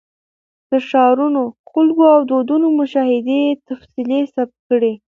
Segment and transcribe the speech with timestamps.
[0.69, 4.93] د ښارونو، خلکو او دودونو مشاهده یې تفصیلي ثبت کړې.